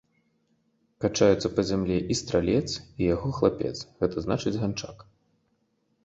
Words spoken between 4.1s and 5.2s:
значыць ганчак.